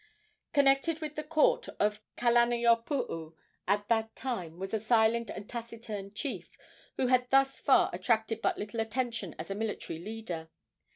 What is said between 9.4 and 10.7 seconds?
a military leader.